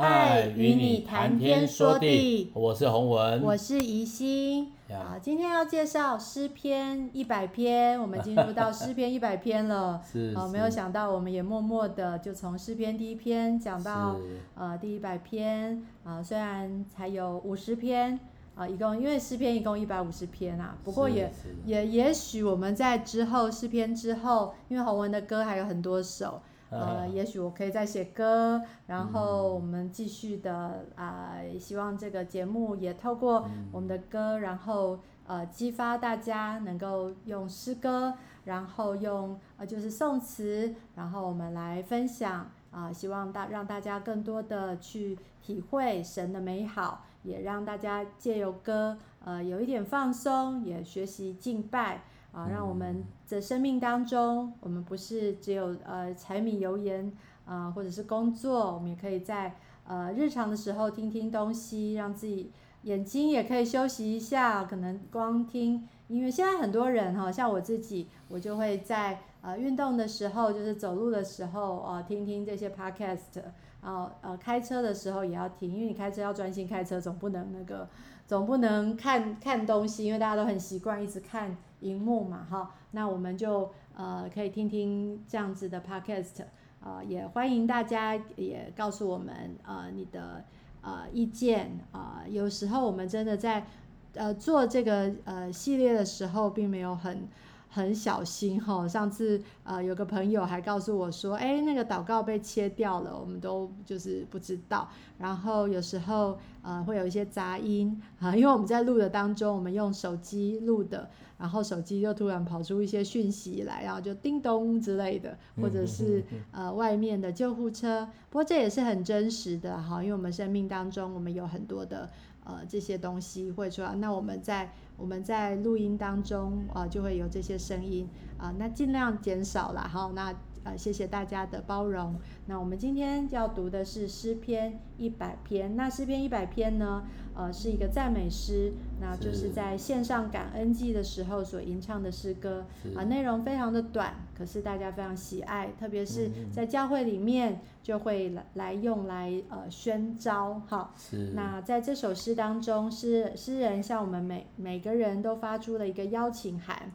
[0.00, 4.72] 嗨，与你谈天说地，我是洪文，我是宜心。
[4.90, 10.00] 啊，今天要介绍诗篇一百篇，我们进入到诗篇一百篇了。
[10.10, 14.16] 是，啊，没有想到，我们也默默的就从诗篇第一篇讲到
[14.54, 15.82] 呃第一百篇。
[16.02, 18.18] 啊，虽然才有五十篇，
[18.54, 21.30] 啊，一共因为诗篇一共一百五十篇啊，不过也
[21.66, 26.40] 也也许我们在之后诗篇之后，因为洪文的歌还有很多首。
[26.70, 38.14] 呃，也许我可以再写歌，然后我们继续的啊、呃，希望这个节目也透过我们的歌，然后呃激发大家能够用诗歌，
[38.44, 52.04] 然后用呃就是宋词，然后我们来分享啊、呃，希望大让大家更多的去体会神的美好，也让大家借由歌呃有一点放松，也学习敬拜。
[52.32, 57.12] 啊，让我们在生命当中，我们不是只有呃柴米油盐
[57.44, 64.64] 啊，或者是工作，我们也可以在呃日常的时候听听东西，让自己眼睛也可以休息一下。
[64.64, 73.42] 可能光听音乐，现在很多人哈，像我自己，我就会在呃运动的时候，就是走路的时候啊，听听这些 podcast，
[73.82, 77.88] 然后呃开车的时候也要听，因为你开车要专心开车，总不能那个
[78.26, 81.56] 总不能看看东西，因为大家都很习惯一直看。
[81.80, 86.44] 荧幕嘛，哈，那我们就呃可以听听这样子的 podcast，
[86.82, 90.44] 呃，也欢迎大家也告诉我们呃你的
[90.82, 93.66] 呃意见啊，呃，有时候我们真的在
[94.14, 97.28] 呃做这个呃系列的时候，并没有很。
[97.72, 104.88] 很小心哈，上次呃有个朋友还告诉我说，哎，那个祷告被切掉了，我们都就是不知道。
[105.18, 118.08] 然后有时候呃会有一些杂音啊，因为我们在录的当中，我们用手机录的，然后手机就突然跑出一些讯息来，然后就叮咚之类的，或者是呃外面的救护车。
[118.30, 122.10] 不过这也是很真实的哈，因为我们生命当中我们有很多的
[122.42, 124.72] 呃这些东西会出来，那我们在。
[125.00, 128.06] 我们在录音当中啊，就会有这些声音
[128.36, 130.12] 啊，那尽量减少了哈。
[130.14, 130.34] 那
[130.64, 132.16] 呃，谢谢大家的包容。
[132.46, 135.74] 那我们今天要读的是诗篇一百篇。
[135.76, 137.04] 那诗篇一百篇呢，
[137.34, 150.92] 呃，是一个赞美诗，那就是在线上感恩祭的时候所吟唱的诗歌啊，内容非常的短，可是大家非常喜爱，特别是在教会里面就会来来用来呃宣召哈。
[151.34, 156.92] 那在这首诗当中，诗诗人向我们每每个人都发出了一个邀请函。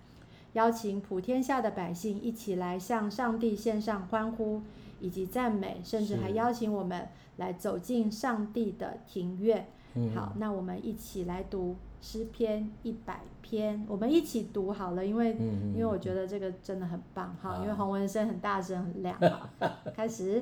[0.56, 4.62] 邀请普天下的百姓一起来向上帝献上欢呼
[5.02, 9.68] 以及赞美，甚至还邀请我们来走进上帝的庭院。
[10.14, 15.36] 好，那我们一起来读诗篇一百篇，我们一起读好了，因为
[15.74, 19.18] 因为我觉得这个真的很棒哈，因为洪文生很大声很亮。
[19.94, 20.42] 开始，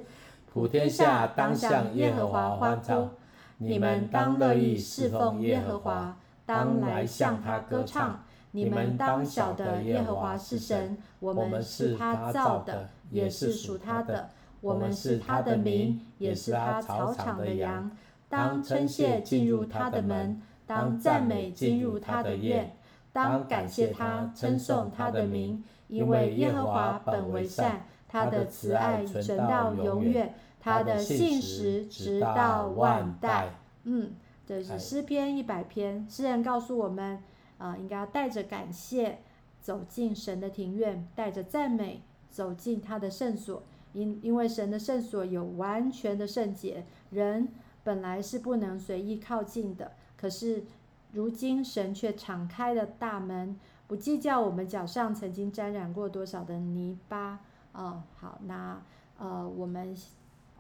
[0.51, 3.09] 普天下当向耶和华欢呼，
[3.57, 8.23] 你们当乐意侍奉耶和华，当来向他歌唱。
[8.55, 14.29] 你们当晓得耶和华是神，我们是他造的，也是属他的。
[14.61, 17.89] 我们是他的民，也是他草场的羊。
[18.29, 22.77] 当称谢进入他的门，当赞美进入他的院。
[23.11, 33.49] 当感谢他，称颂他的名，因为耶和华本为善，他的慈爱存到永远，他的信实直到万代。
[33.83, 34.13] 嗯，
[34.45, 37.17] 这是诗篇一百篇，诗人告诉我们。
[37.63, 39.19] 啊、应该要带着感谢
[39.61, 43.63] 走进神的庭院，带着赞美走进他的圣所，
[43.93, 47.47] 因因为神的圣所有完全的圣洁，人
[47.81, 49.93] 本来是不能随意靠近的。
[50.17, 50.65] 可是
[51.13, 53.57] 如今神却敞开了大门，
[53.87, 57.39] 不计较我们脚上曾经沾染过多少的泥巴。
[57.71, 58.81] 哦，好，那
[59.17, 59.95] 呃，我们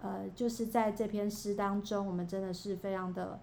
[0.01, 3.41] 呃，就是在这篇诗当中，我们真的是非常的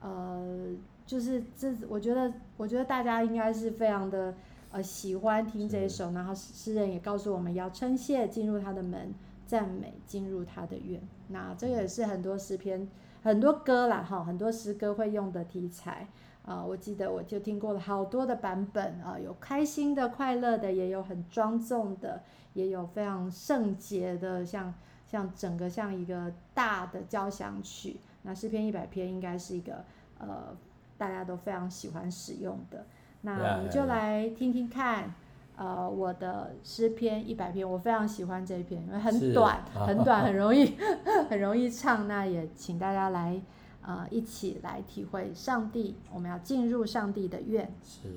[0.00, 0.74] 呃。
[1.06, 4.34] 就是这，我觉得，我觉得大家应该是非常的
[4.72, 9.12] 呃喜欢听这一首，然后诗人也告诉我们要称谢进入他的门，
[9.46, 11.00] 赞美进入他的院。
[11.28, 12.88] 那这个也是很多诗篇、
[13.22, 16.08] 很多歌啦哈，很多诗歌会用的题材
[16.42, 16.66] 啊、呃。
[16.66, 22.22] 我记得我就听过了好多的版本啊、呃，有开心的、快乐的，也有很庄重的，
[22.54, 24.72] 也有非常圣洁的，像
[25.06, 28.00] 像整个像一个大的交响曲。
[28.22, 29.84] 那诗篇一百篇应该是一个
[30.18, 30.56] 呃。
[30.96, 32.86] 大家都非常喜欢使用的，
[33.22, 35.14] 那我们就来听听看，
[35.56, 40.76] 呃，我的诗篇一百篇，我非常喜欢这一篇，因为很短，很短，很容易，
[41.28, 42.06] 很容易唱。
[42.06, 43.40] 那也请大家来，
[43.82, 47.72] 呃，一起来体会上帝，我们要进入上帝的愿。
[47.82, 48.08] 是。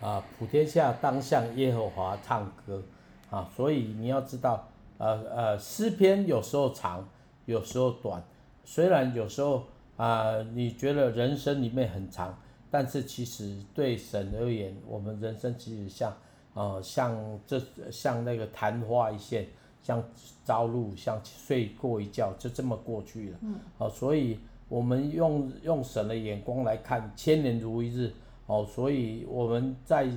[0.00, 2.82] 啊，普天下当向耶和华唱歌
[3.30, 7.08] 啊，所以你要知道，呃呃，诗篇有时候长，
[7.46, 8.22] 有时候短，
[8.62, 9.64] 虽然有时候
[9.96, 12.38] 啊，你觉得人生里面很长，
[12.70, 16.14] 但是其实对神而言，我们人生其实像，
[16.52, 17.16] 呃，像
[17.46, 17.58] 这
[17.90, 19.46] 像那个昙花一现，
[19.82, 20.04] 像
[20.44, 23.38] 朝露，像睡过一觉，就这么过去了。
[23.40, 23.54] 嗯。
[23.78, 24.38] 啊，所以
[24.68, 28.12] 我们用用神的眼光来看，千年如一日。
[28.46, 30.08] 哦，所以我们在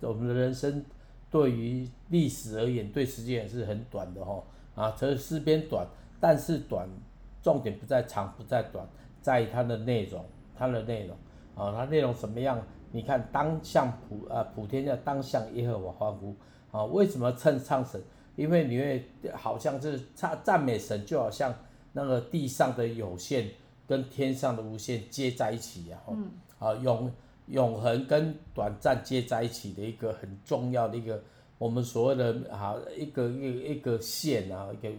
[0.00, 0.84] 我们的人生
[1.30, 4.42] 对于历史而言，对时间也是很短的哈。
[4.74, 5.86] 啊，这诗篇短，
[6.20, 6.88] 但是短，
[7.42, 8.84] 重点不在长，不在短，
[9.22, 10.24] 在它的内容，
[10.56, 11.16] 它的内容。
[11.54, 12.60] 啊，它内容什么样？
[12.90, 16.34] 你看，当向普啊普天下当向耶和华欢呼。
[16.72, 18.02] 啊，为什么称唱神？
[18.34, 21.54] 因为你会好像是唱赞美神，就好像
[21.92, 23.48] 那个地上的有限
[23.86, 25.98] 跟天上的无限接在一起呀。
[26.08, 26.30] 嗯。
[26.58, 27.08] 啊，永。
[27.46, 31.22] 永恒跟短暂接在一起的一个很重要的一个，
[31.58, 34.90] 我们所谓的啊一个一个一个线啊，一个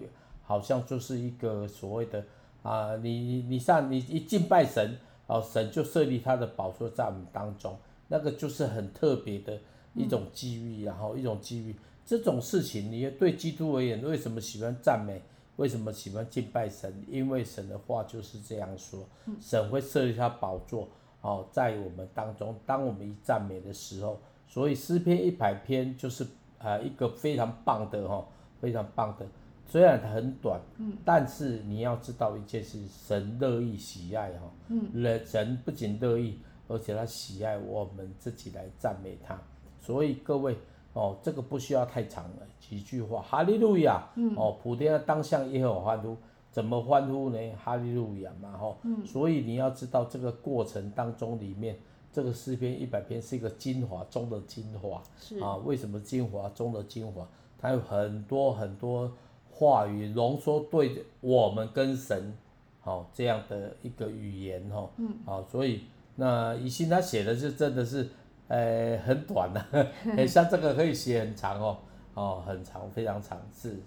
[0.44, 2.24] 好像就是一个所谓的
[2.62, 4.98] 啊，你你上你一敬拜神，
[5.28, 7.76] 啊神就设立他的宝座在我们当中，
[8.08, 9.60] 那个就是很特别的
[9.96, 11.76] 一种机遇，然后一种机遇，
[12.06, 15.22] 这种事情，你对基督而言，为什么喜欢赞美？
[15.56, 16.94] 为什么喜欢敬拜神？
[17.10, 19.08] 因为神的话就是这样说，
[19.42, 20.88] 神会设立他宝座。
[21.26, 26.24] 哦，在我们当中，当我们一赞美的时候，所以诗篇一百篇就是
[26.60, 28.24] 呃一个非常棒的哈，
[28.62, 29.26] 非常棒的。
[29.66, 39.36] 虽然它很短，嗯，但是你要知道一件事，神乐意喜爱哈，嗯，人神不仅乐意，而且他喜爱我们自己来赞美他。
[39.82, 40.56] 所以各位
[40.94, 46.16] 哦，这个不需要太长了，几句话，哈利路亚，嗯，哦，普天当向耶和华欢呼。
[46.56, 47.38] 怎么欢呼呢？
[47.62, 51.78] 哈利路亚嘛，吼、嗯，所以你要知道这个过程当中里面，
[52.14, 55.38] 这个诗篇一百篇是一个精华中的精华，是。
[55.40, 56.48] 啊，为什么精华？
[56.56, 57.28] 中的精华？
[57.60, 59.12] 它有很多很多
[59.52, 62.34] 话语浓缩对我们跟神，
[62.80, 65.84] 好、哦、这样的一个语言，吼、哦，嗯，啊，所以
[66.16, 68.10] 那以信他写的是真的是，
[68.48, 69.86] 呃，很短的、啊，
[70.16, 71.78] 很像这个可以写很长哦，
[72.14, 73.78] 哦，很长，非常长，是。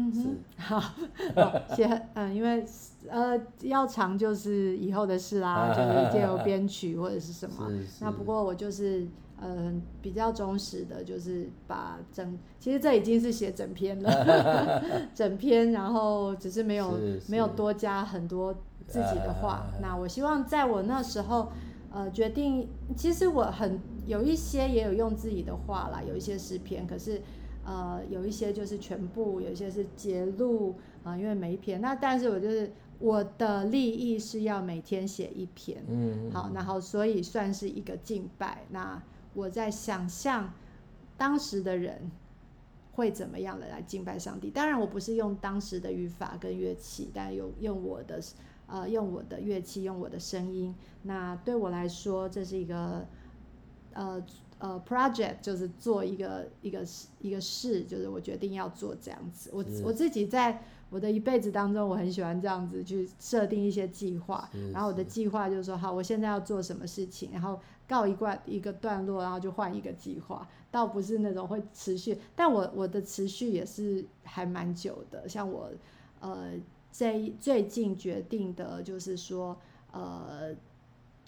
[0.00, 2.64] 嗯哼， 好，写嗯，因为
[3.08, 7.68] 呃要长就是以后的事啦，就是借由编曲或者是什么。
[8.00, 9.08] 那不过我就是
[9.40, 18.54] 呃比较忠实的，就是把整，其实这已经是写整篇了， 整篇，然后只是没有没有多加很多
[18.86, 19.66] 自己的话。
[19.82, 21.50] 那我希望在我那时候
[21.92, 27.20] 呃决定，其实我很有一些也有用自己的话啦，有一些诗篇，可是。
[27.68, 31.78] 呃，有一些就是全部，有一些是截录啊，因为每一篇。
[31.82, 38.64] 那但是我就是我的利益是要每天写一篇，嗯，好，然后所以算是一个敬拜。
[38.70, 39.02] 那
[39.34, 40.50] 我在想象
[41.18, 42.10] 当时的人
[42.92, 44.50] 会怎么样的来敬拜上帝。
[44.50, 48.18] 当然，我不是用当时的语法跟乐器，但用用我的
[48.66, 50.74] 呃用我的乐器，用我的声音。
[51.02, 53.06] 那对我来说，这是一个
[53.92, 54.24] 呃。
[54.58, 56.84] 呃，project 就是做一个一个
[57.20, 59.50] 一个事，就是我决定要做这样子。
[59.52, 64.50] 我我自己在我的一辈子当中，我很喜欢这样子去设定一些计划。
[64.72, 70.48] 然后我的计划就是说，好，我现在要做什么事情，然后告一段一个段落，然后就换一个计划。
[70.70, 75.28] 倒不是那种会持续，但我我的持续也是还蛮久的。
[75.28, 75.70] 像我
[76.20, 76.52] 呃，
[76.90, 79.56] 最最近决定的就是说，
[79.92, 80.54] 呃。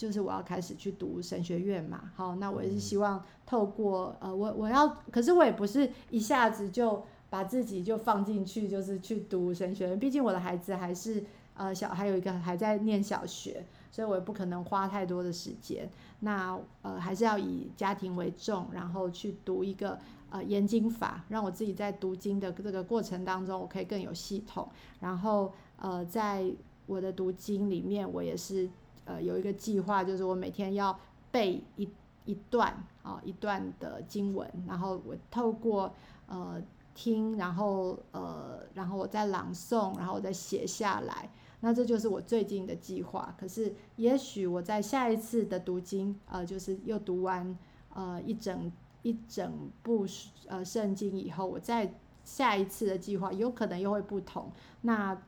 [0.00, 9.99] 就是我要开始去读神学院嘛，好，那我也是希望透过呃，我我要，可是我也不是一下子就把自己就放进去，就是去读神学院。
[9.99, 15.87] 毕竟我的孩子还是呃小，还有一个还在念小学，所以我也不可能花太多的时间。
[16.21, 19.99] 那呃还是要以家庭为重，然后去读一个
[20.30, 24.66] 呃研经法，让我自己在读经的这个过程当中，我可以更有系统。
[25.00, 26.50] 然后呃在
[26.87, 28.66] 我的读经里面，我也是。
[29.11, 30.97] 呃，有一个计划，就是我每天要
[31.33, 31.88] 背一
[32.26, 35.93] 一段啊，一段的经文，然后我透过
[36.29, 36.62] 呃
[36.95, 41.29] 听，然后呃，然后我再朗诵，然后我再写下来。
[41.61, 43.35] 那这就是我最近的计划。
[43.37, 47.59] 可是，也许我在下一次的读经，呃，就是又读完
[47.93, 48.71] 呃一整
[49.02, 50.07] 一整部
[50.47, 54.52] 呃圣经以后，我再下一次的计划有可能又会不同。
[54.83, 55.21] 那。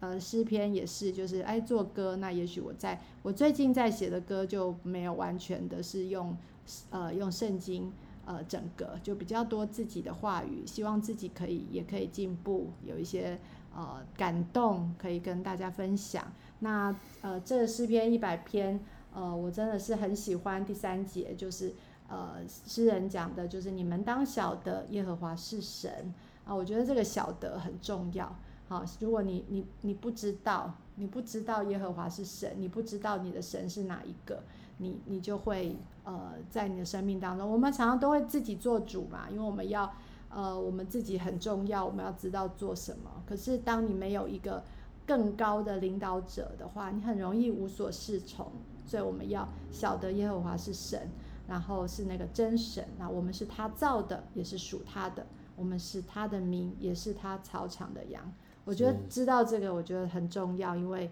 [0.00, 2.16] 呃，诗篇也是，就是爱做歌。
[2.16, 6.36] 那也许我在我最近在写的歌就没有完全的是用
[6.90, 7.92] 呃用圣经
[8.24, 13.38] 呃整个，就比较多自己的话语，希望自己可以也可以进步，有一些
[13.74, 16.32] 呃感动可以跟大家分享。
[16.60, 18.80] 那呃这诗篇一百篇，
[19.14, 21.72] 呃我真的是很喜欢第三节，就是
[22.08, 26.12] 呃诗人讲的，就是你们当晓得耶和华是神
[26.44, 28.34] 啊，我觉得这个晓得很重要。
[28.68, 34.42] 好，如果你你你不知道，你不知道耶和华是神，你不知道你的神是哪一个，
[34.76, 39.90] 你你就会呃在你的生命当中，我们常常都会自己做主嘛，因为我们要
[40.28, 43.10] 呃我们自己很重要，我们要知道做什么。
[43.26, 44.62] 可是当你没有一个
[45.06, 48.52] 更高的领导者的话，你很容易无所适从。
[48.84, 51.10] 所以我们要晓得耶和华是神，
[51.46, 58.32] 然后是那个真神，那我们是他造的，也是属他的，我们是他的民，也是他草场的羊。
[58.68, 61.10] 我觉得知道这个，我觉得很重要，因为，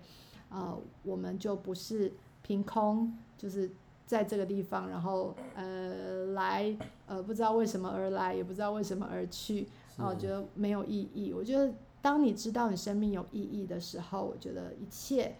[0.50, 3.70] 呃，我们就不是凭空，就是
[4.04, 11.32] 在这个地方，然后呃来，呃不知道为什么而来，也不知道为什么而去，然后我觉得没有意义。
[11.32, 11.72] 我觉得
[12.02, 15.34] 当你知道你生命有意义的时候，我觉得一切，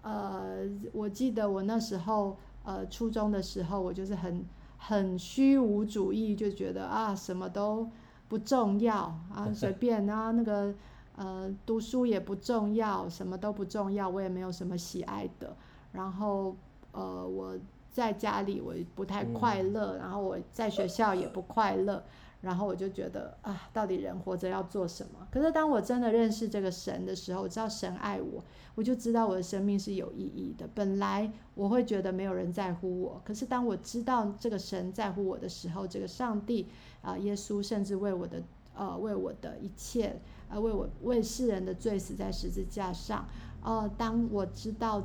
[0.00, 0.60] 呃，
[0.94, 4.42] 我记得我那时候，呃，初中的时候，我就是很
[4.78, 7.86] 很虚无主义，就觉得啊什么都
[8.26, 10.74] 不重要啊，随便啊那个。
[11.18, 15.56] 呃，读书也不重要，什么都不重要，我也没有什么喜爱的。
[15.90, 16.54] 然后，
[16.92, 17.58] 呃，我
[17.90, 22.04] 在家里我不太快乐，然后我在学校也不快乐。
[22.40, 25.26] 然后我就觉得啊，到底人活着要做什么？
[25.28, 28.40] 可是当我真的认识这个神的时候，我知道神爱我，
[28.76, 30.68] 我就知道我的生命是有意义的。
[30.72, 36.68] 本来我会觉得没有人在乎我，可是当我知道这个神在乎我的时候，这个上帝
[37.02, 38.40] 啊，呃，耶稣甚至为我的
[38.76, 40.20] 呃，为我的一切。
[40.48, 43.26] 而为我为世人的罪死在十字架上，
[43.62, 45.02] 哦，当我知道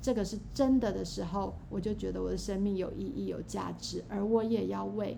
[0.00, 5.16] 这个是真的的时候，我就觉得我的生命有意义、有价值，而我也要为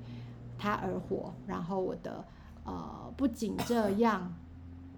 [0.58, 1.34] 他而活。
[1.46, 2.24] 然后我的
[2.64, 4.34] 呃，不仅这样，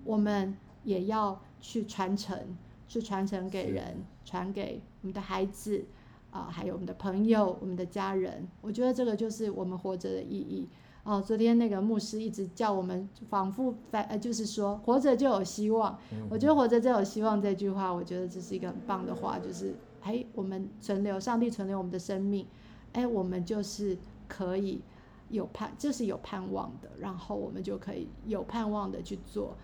[0.04, 2.38] 我们也要去传承，
[2.86, 5.84] 去传承给人，传给我们的孩子
[6.30, 8.46] 啊、呃，还有我们的朋友、我们的家人。
[8.60, 10.68] 我觉得这个就是我们活着的意义。
[11.06, 15.96] 哦，昨天那个牧师一直叫我们仿佛反呃，就是说活着就有希望。
[16.10, 22.44] 嗯、我觉得活着就有希望这句话，我觉得这是一个很棒的话，就是哎，我们存留上帝存留我们的生命，
[22.92, 23.96] 哎，我们就是
[24.26, 24.82] 可以
[25.28, 29.56] 有盼，就是有盼望的，然后我们就可以有盼望的去做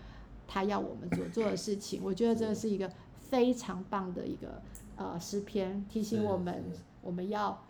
[0.47, 1.99] 他要我们做做的事情。
[2.05, 4.61] 我觉得这个是一个非常棒的一个
[4.95, 6.63] 呃诗篇，提醒我们
[7.01, 7.61] 我们要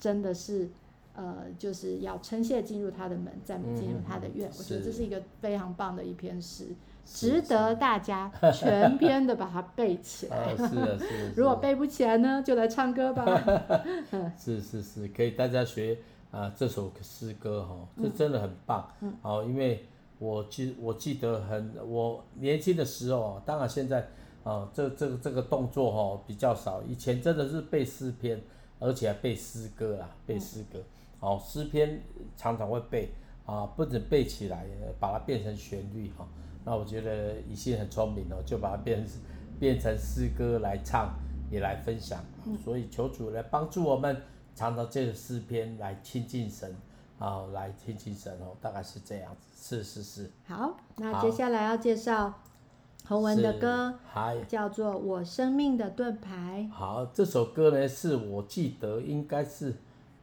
[0.00, 0.70] 真的是。
[1.18, 4.48] 呃，就是要称谢进入他的门，再进入他的院。
[4.48, 6.66] 嗯、我觉得这是一个非常棒的一篇诗，
[7.04, 10.56] 值得大家全篇的把它背起来。
[10.56, 11.32] 是是 是。
[11.34, 13.24] 如果背不起来呢，就来唱歌吧。
[14.38, 15.98] 是是是，可以大家学
[16.30, 18.88] 啊、呃、这首诗歌哈、哦，这真的很棒。
[19.00, 19.12] 嗯。
[19.20, 19.84] 好、哦，因为
[20.20, 24.02] 我记我记得很，我年轻的时候，当然现在
[24.44, 28.40] 啊、哦，这这个这个动作哈、哦、比较少，以前真的是背诗篇，
[28.78, 30.78] 而且还背诗歌啊，背诗歌。
[30.78, 30.84] 嗯
[31.20, 32.00] 哦，诗篇
[32.36, 33.12] 常常会背
[33.44, 34.64] 啊，不止背起来，
[35.00, 36.28] 把它变成旋律哈、哦。
[36.64, 39.16] 那我觉得以信很聪明哦，就把它变成
[39.58, 41.12] 变成诗歌来唱，
[41.50, 42.22] 也来分享。
[42.46, 44.16] 嗯、所以求主来帮助我们，
[44.54, 46.72] 常常借着诗篇来亲近神
[47.18, 49.48] 啊，来亲近神哦，大概是这样子。
[49.80, 50.30] 是是是。
[50.46, 52.32] 好，那接下来要介绍
[53.08, 53.98] 洪文的歌，
[54.46, 56.68] 叫做《我生命的盾牌》。
[56.72, 59.74] 好，这首歌呢，是我记得应该是。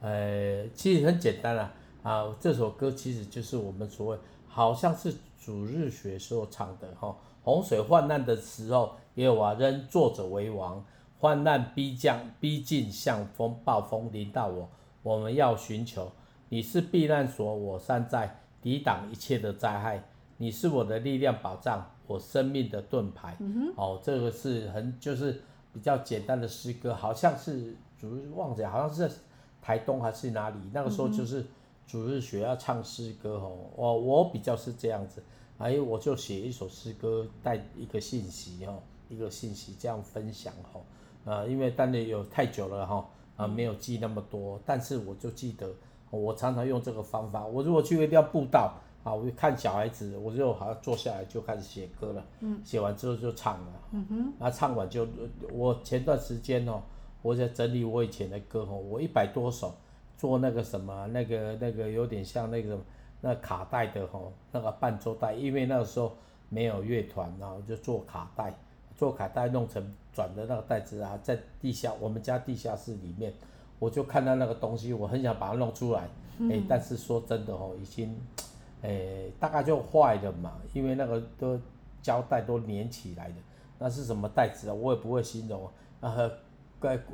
[0.06, 5.12] 呃，其实很简单啦，啊，这首歌其实就是我们所谓，好像是
[5.44, 7.18] 主日学时候唱的哈。
[7.44, 10.86] 洪水患难的时候，耶和华仍作者为王。
[11.18, 14.70] 患难逼将逼近，像风暴风临到我，
[15.02, 16.12] 我们要寻求
[16.50, 20.04] 你是避难所，我山寨，抵挡一切的灾害。
[20.38, 23.36] 你是我的力量保障，我生命的盾牌。
[23.40, 23.74] 嗯。
[23.76, 25.42] 哦，这个是很就是
[25.74, 29.10] 比较简单的诗歌，好像是主日忘记，好像是。
[29.66, 30.60] 台东还是哪里？
[30.72, 31.44] 那个时候就是
[31.88, 35.24] 主日学要唱诗歌吼，我我比较是这样子，
[35.58, 38.78] 哎，我就写一首诗歌带一个信息哦，
[39.10, 40.82] 一个信息这样分享哦，
[41.26, 45.68] 啊，因为当年有太久了哈，啊，没有记那么多，但是我就记得，
[46.12, 47.44] 我常常用这个方法。
[47.44, 48.72] 我如果去一定要布道
[49.04, 55.08] 啊，我就看小孩子，我就好像坐下来就开始写歌了，嗯，写完之后就唱了，嗯哼，那唱完就
[55.52, 56.84] 我前段时间哦。
[57.26, 59.74] 我在整理我以前的歌吼，我一百多首
[60.16, 62.78] 做那个什么，那个那个有点像那个
[63.20, 66.16] 那卡带的吼，那个伴奏带，因为那个时候
[66.50, 68.54] 没有乐团，然后就做卡带，
[68.96, 69.84] 做卡带弄成
[70.14, 73.34] 转的那个带子啊，在地下我们家地下室里面，
[73.80, 78.16] 我就看到那个东西，我很想把它弄出来，哎、嗯欸，但是说真的吼，已经，
[78.84, 81.60] 哎、欸，大概就坏了嘛，因为那个都
[82.04, 83.36] 胶带都粘起来的，
[83.80, 84.74] 那是什么带子啊？
[84.76, 85.68] 我也不会形容
[86.02, 86.32] 啊。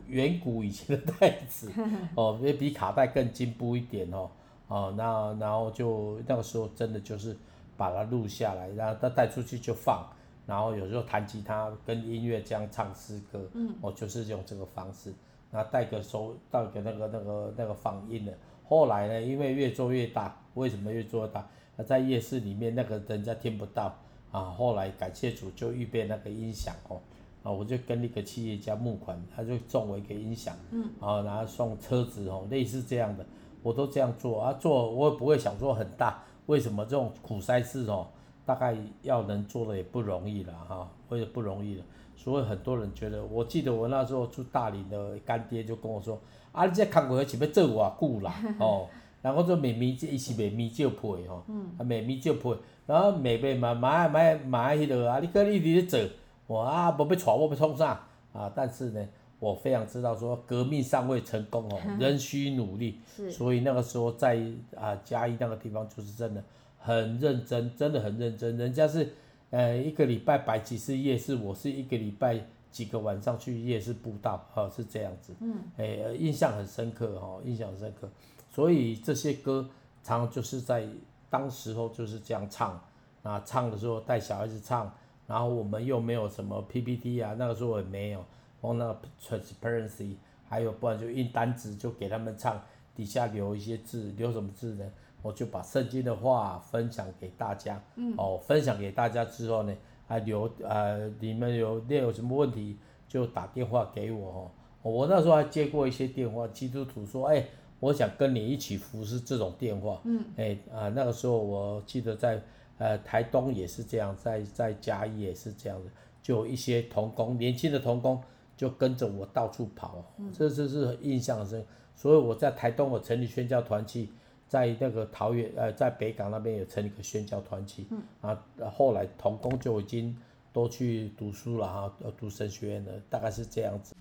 [0.08, 1.72] 远古以前的袋子，
[2.16, 4.30] 哦，也比卡带更进步一点哦，
[4.68, 7.38] 哦，那然后就那个时候真的就是
[7.78, 10.06] 把它录下来，然后它带出去就放，
[10.46, 15.14] 然后有时候弹吉他跟音乐这样唱诗歌，嗯，哦，就是用这个方式，
[15.52, 18.34] 然后带个收带个那个那个那个放音的。
[18.66, 21.48] 后来呢，因为越做越大，为什么越做越大？
[21.86, 23.96] 在夜市里面那个人家听不到
[24.32, 27.02] 啊，后来感谢主就预备那个音响哦。
[27.44, 33.26] 啊，我就跟那个企业家募款，他就送我一个音响，嗯，啊，然后送车子哦，类似这样的，
[33.64, 38.08] 我都这样做啊，做我也不会想做很大，为什么这种苦差事哦，
[38.46, 41.84] 大概要能做的也不容易了哈，我也不容易了，
[42.16, 48.88] 所以很多人觉得，我记得我那时候住大理的干爹就跟我说，啊，你这看过去要做偌久啦， 哦，
[49.24, 56.00] 然后就卖米，伊是卖米酒配吼，嗯，啊卖米酒配，然后卖卖嘛买买买迄个啊，你搁一直咧做。
[56.48, 57.98] 我啊，不被闯，我被冲上
[58.34, 58.52] 啊！
[58.54, 59.08] 但是呢，
[59.40, 63.00] 我非常知道说革命尚未成功哦， 仍需努力。
[63.16, 63.32] 是。
[63.32, 64.38] 所以那个时候在
[64.76, 66.44] 啊嘉义那个地方就是真的
[66.78, 68.58] 很认真，真的很认真。
[68.58, 69.14] 人家是
[69.50, 72.38] 呃一个礼拜摆几次夜市，我是一个礼拜
[72.70, 75.34] 几个晚上去夜市布道，哦，是这样子。
[75.40, 75.56] 嗯。
[75.78, 78.10] 哎，印象很深刻哦，印象很深刻。
[78.54, 79.70] 所以这些歌
[80.04, 80.86] 常常就是在
[81.30, 82.78] 当时候就是这样唱
[83.24, 84.94] 啊，唱的时候带小孩子唱。
[85.32, 88.22] 然后我们又没有什么 PPT 啊，那个时候也没有，
[88.64, 90.16] 用那个 transparency，
[90.50, 92.62] 还有不然就印单子就给他们唱，
[92.94, 94.84] 底下留一些字，留什么字呢？
[95.22, 99.74] 我就把圣经的话分享给大家，嗯、哦，分享给大家之后呢，
[100.06, 102.76] 还留呃，你们有那有什么问题
[103.08, 107.46] 就打电话给我，哦，我那时候还接过一些电话，基督徒说，哎，
[107.80, 112.42] 我想跟你一起服侍这种电话，嗯，哎啊，那个时候我记得在。
[112.82, 118.20] 呃，台东也是这样，在在嘉义也是这样的，就有一些童工，年轻的童工
[118.58, 121.64] 就跟着我到处跑，嗯、这这是印象很深。
[121.96, 124.10] 所以我在台东我成立宣教团契，
[124.48, 130.18] 在那个桃园呃，在北港那边也成立一个宣教团契，嗯、啊，后来童工就已经
[130.52, 133.94] 都去读书了哈，要读神学院了，大概是这样子。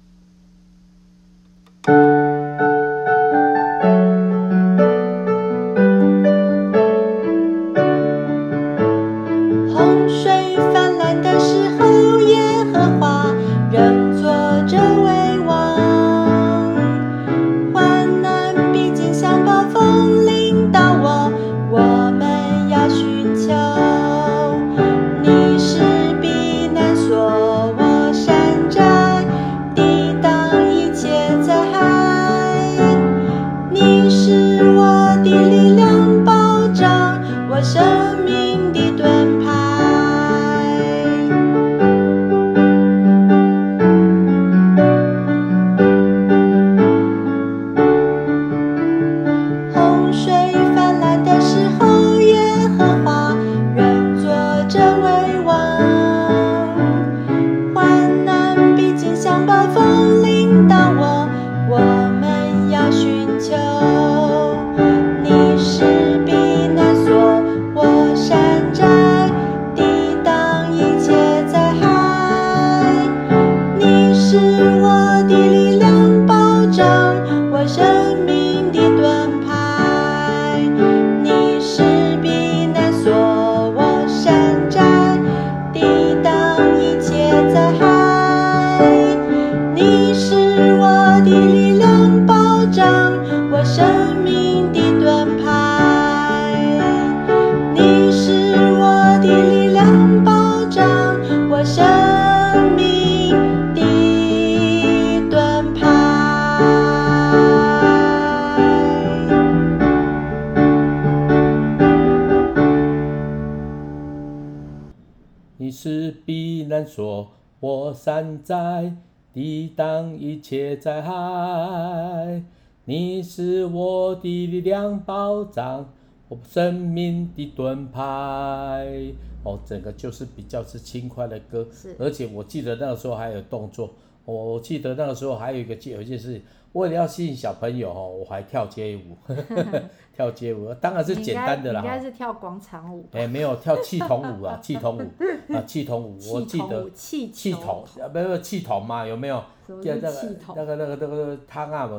[117.94, 118.96] 山寨
[119.33, 122.42] 抵挡一切灾害，
[122.85, 125.88] 你是我的力量保障，
[126.28, 129.12] 我生命的盾牌。
[129.42, 133.90] 哦，整个就是比较是轻快的歌，是而且我记得那个时候还有动作。
[134.26, 136.40] 我记得那个时候还有一个有一件事，
[136.72, 139.16] 为了要吸引小朋友哦，我还跳街舞。
[140.12, 143.06] 跳街舞当然是简单的啦，应该是跳广场舞。
[143.12, 149.06] 哎，没有跳气筒舞啊， 气筒舞啊，气筒舞， 我记得气气筒，没有气筒嘛？
[149.06, 149.42] 有没有？
[149.66, 150.54] 什么是气筒？
[150.56, 151.94] 那个那个那个汤啊不？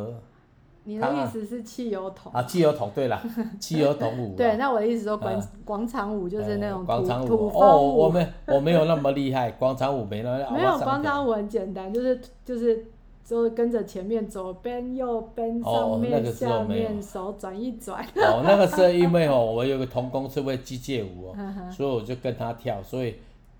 [0.83, 2.43] 你的意思是汽油桶啊？
[2.43, 3.19] 汽油桶，对啦，
[3.59, 4.35] 汽油桶舞。
[4.35, 10.37] 对，那我的意思说广广场舞就是那种广场舞哦，我没我没有那么厉害，广场舞没那。
[10.51, 12.85] 没有广场舞很简单，就是就是
[13.23, 18.03] 就跟着前面左边右边上面、哦那个、下面手转一转。
[18.15, 21.35] 哦，那个时候因为哦，我有个童工是会机械舞哦，
[21.71, 23.15] 所以我就跟他跳，所以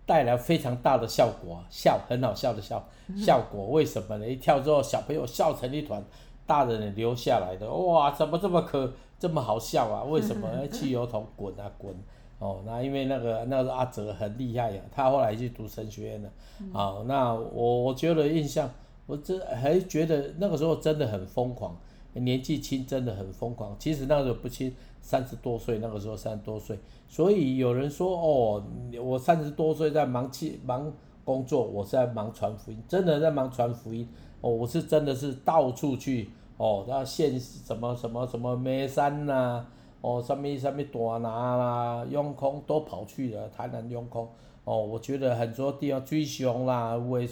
[0.06, 2.84] 带来非常大的效果，笑很好笑的笑
[3.15, 3.67] 效果。
[3.67, 4.28] 为什么呢？
[4.28, 6.04] 一跳之后，小朋友笑成一团，
[6.45, 10.04] 大人也流下来的，哇，怎么这么可这么好笑啊？
[10.04, 10.50] 为什么？
[10.67, 11.95] 汽油桶滚啊滚。
[12.39, 16.30] 哦，那因为那个那个阿哲很厉害呀，他后来去读神学院了。
[16.74, 18.67] 好、嗯，那我我觉得印象，
[19.06, 21.76] 我这还觉得那个时候真的很疯狂，
[22.14, 23.76] 年纪轻真的很疯狂。
[23.78, 26.78] 其实那个时候不轻，三十多岁，那个时候三十多岁。
[27.08, 28.64] 所以有人说哦，
[29.04, 30.92] 我三十多岁在忙气忙
[31.26, 34.08] 工作，我是在忙传福音，真的在忙传福音。
[34.40, 39.66] 哦，我是真的是到处去哦，那县什么什么什么眉山呐、
[40.02, 44.28] 哦，什么什么大拿啦，永康都跑去了，台南永康。
[44.64, 47.28] 哦，我觉得很多地方追熊啦，为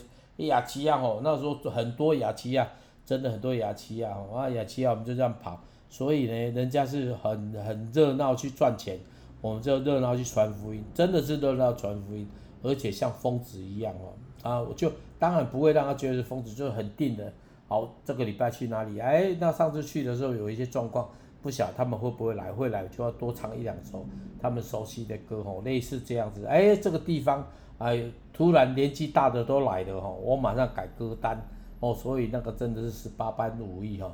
[0.47, 2.67] 雅琪亚哦，那时候很多雅琪亚，
[3.05, 8.97] 真的很多雅琪亚哦，啊雅琪亚我们就这样跑，所以呢，人家是很很热闹去赚钱，
[9.41, 12.27] 我们就热闹去传福音，真的是热闹传福音，
[12.63, 17.31] 而且像疯子一样哦，啊，我就当然不会让他觉得是疯子，就是很定的。
[17.67, 18.99] 好，这个礼拜去哪里？
[18.99, 21.09] 哎，那上次去的时候有一些状况。
[21.41, 24.05] 不晓得他们会不会来，会来就要多唱一两首
[24.41, 26.45] 他们熟悉的歌吼，类似这样子。
[26.45, 27.47] 哎，这个地方
[27.79, 31.41] 哎，突然年纪大的都来了吼，我马上改歌单
[31.79, 34.09] 哦，所以那个真的是十八般武艺哈，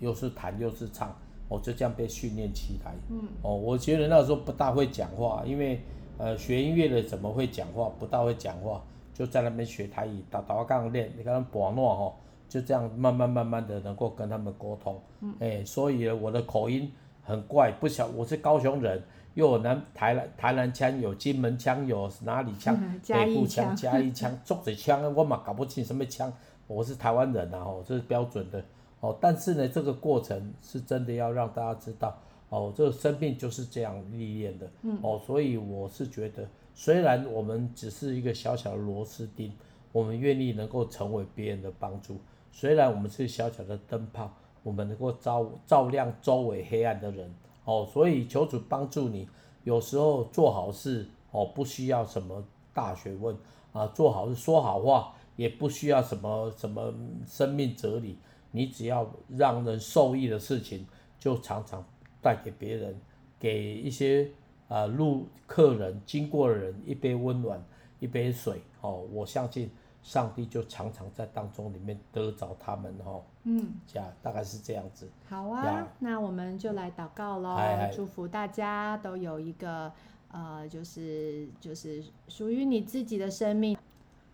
[0.00, 1.14] 又是弹又是唱，
[1.48, 2.92] 我就这样被训练起来。
[3.08, 5.80] 嗯，哦，我觉得那时候不大会讲话，因为
[6.18, 7.88] 呃学音乐的怎么会讲话？
[7.98, 8.82] 不大会讲话，
[9.14, 12.14] 就在那边学台语，打打杠练，你看他博诺哈。
[12.50, 16.90] 就这样慢慢慢慢的能够跟他们沟通，嗯、哎，所以我的口音
[17.22, 19.00] 很怪，不晓我是高雄人，
[19.34, 26.32] 又有南台南台南腔，有金门腔，有哪里腔，嗯、北部腔，嘉义腔， 做着腔，我嘛搞不清什么腔，
[26.66, 28.62] 我是台湾人啊，哦，这是标准的，
[29.00, 39.52] 哦，但是呢，这个过程是真的要让大家知道，哦，这个生命就是这样历练的，嗯、哦，所以我是觉得，虽然我们只是一个小小的螺丝钉，
[39.92, 42.18] 我们愿意能够成为别人的帮助。
[42.52, 44.32] 虽然我们是小小的灯泡，
[44.64, 47.32] 我们能够照照亮周围黑暗的人，
[47.70, 49.28] 哦，所以求主帮助你。
[49.62, 52.42] 有时候做好事，哦，不需要什么
[52.74, 53.36] 大学问
[53.72, 56.92] 啊，做好事说好话，也不需要什么什么
[57.24, 58.18] 生命哲理，
[58.50, 60.84] 你只要让人受益的事情，
[61.20, 61.84] 就常常
[62.20, 63.00] 带给别人，
[63.38, 64.28] 给一些
[64.66, 67.64] 啊路客人经过的人一杯温暖，
[68.00, 69.70] 一杯水，哦，我相信。
[70.02, 75.08] 上帝就常常在当中里面得着他们哈，嗯，这样大概是这样子。
[75.28, 77.58] 好啊，那我们就来祷告喽，
[77.94, 79.92] 祝福大家都有一个
[80.32, 83.76] 呃，就是就是属于你自己的生命。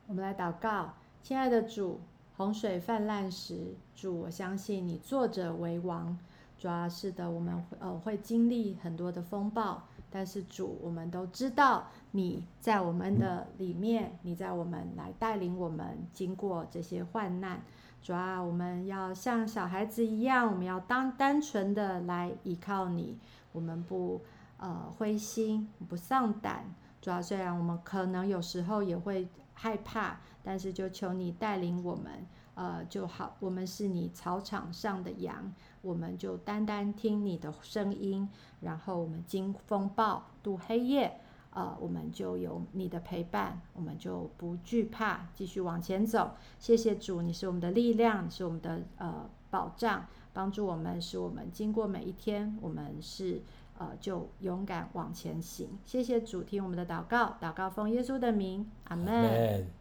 [0.06, 2.00] 我们来祷告，亲爱的主，
[2.36, 6.16] 洪水泛滥时，主，我相信你坐着为王。
[6.58, 9.82] 主要是的，我们呃会经历很多的风暴。
[10.10, 17.62] 但是主，我们都知道你在我们的里面，你在我们来带领我们经过这些患难。
[18.02, 23.18] 主啊，我们要像小孩子一样，我们要当单纯的来依靠你，
[23.52, 24.22] 我们不
[24.58, 26.72] 呃灰心，不丧胆。
[27.00, 32.26] 主啊，虽然我们可能有时候也会害怕，但是就求你带领我们。
[32.56, 38.26] 呃，就好，我们是你草场上的羊，我们就单单听你的声音，
[38.60, 46.30] 然后我们经风暴度黑夜，呃，我们就有你的陪伴，我们就不惧怕，继续往前走。
[46.58, 53.42] 谢谢主，你是我们的力量，是我们的呃保障，帮助我们，使我们经过每一天，我们是
[53.76, 55.78] 呃就勇敢往前行。
[55.84, 59.75] 谢谢主，听我们的祷告，祷告奉耶稣的名，阿门。